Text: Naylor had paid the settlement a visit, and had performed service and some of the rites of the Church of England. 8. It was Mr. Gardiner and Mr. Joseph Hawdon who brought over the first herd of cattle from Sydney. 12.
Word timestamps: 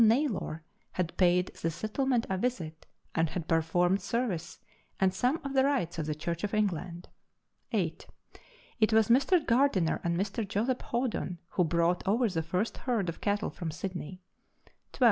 Naylor 0.03 0.63
had 0.93 1.15
paid 1.15 1.51
the 1.61 1.69
settlement 1.69 2.25
a 2.27 2.35
visit, 2.35 2.87
and 3.13 3.29
had 3.29 3.47
performed 3.47 4.01
service 4.01 4.57
and 4.99 5.13
some 5.13 5.39
of 5.43 5.53
the 5.53 5.63
rites 5.63 5.99
of 5.99 6.07
the 6.07 6.15
Church 6.15 6.43
of 6.43 6.55
England. 6.55 7.07
8. 7.71 8.07
It 8.79 8.93
was 8.93 9.09
Mr. 9.09 9.45
Gardiner 9.45 10.01
and 10.03 10.17
Mr. 10.17 10.43
Joseph 10.47 10.81
Hawdon 10.81 11.37
who 11.49 11.63
brought 11.63 12.01
over 12.07 12.27
the 12.27 12.41
first 12.41 12.77
herd 12.77 13.09
of 13.09 13.21
cattle 13.21 13.51
from 13.51 13.69
Sydney. 13.69 14.23
12. 14.93 14.99